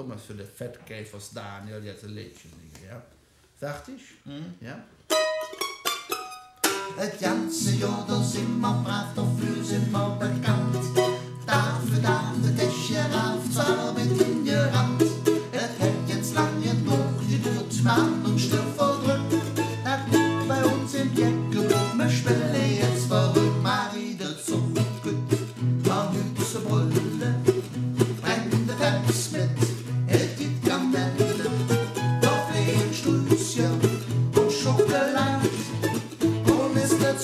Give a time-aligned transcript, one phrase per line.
[0.00, 3.02] Thomas für die Fettkäfers Daniel jetzt ein Liedchen singen, ja?
[3.58, 4.00] Fertig?
[4.62, 4.82] Ja?
[6.96, 10.78] Het ganze Jahr, da sind wir brav, dafür sind wir bekannt.
[11.46, 15.02] Tag für Tag, der Tische rauf, zur Arbeit hingerannt.
[15.52, 19.34] Es hätt jetzt lang genug gedauert, Mann und still verdrückt.
[19.84, 24.72] Das liegt bei uns im Jacke, wir spielen jetzt verrückt, mal wieder zum
[25.02, 25.86] Glück.
[25.86, 27.09] Mal Hütze Brille,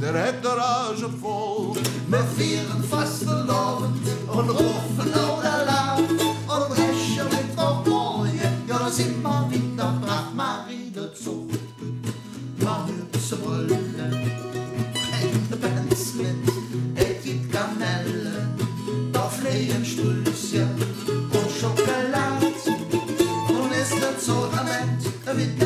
[0.00, 1.76] der het de rage vol.
[2.10, 6.10] fast vieren vastelovend und rufen oder laut
[6.54, 11.60] und heschen mit Oboje, ja, da sind wir wieder brav, Marie der Zucht.
[12.58, 13.76] Mach hübsche Brille,
[15.10, 16.36] keine Benz mit,
[16.94, 18.48] es gibt Kamelle,
[19.12, 20.70] da flehen Stülchen
[21.36, 22.46] und Schokolade
[23.48, 25.02] und ist der Zorament,
[25.36, 25.65] wird